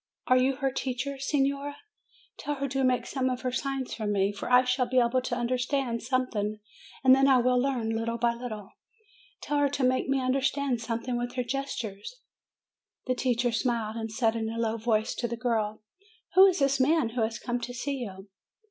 [0.25, 1.77] Are you her teacher, signora?
[2.39, 5.21] Tell her to make some of her signs to me; for I shall be able
[5.21, 6.59] to understand something,
[7.03, 8.71] and then I will learn little by little.
[9.43, 12.15] Tell her to make me understand something with her gestures."
[13.05, 15.83] The teacher smiled, and said in a low voice to the girl,
[16.33, 18.27] "Who is this man who has come to see you?"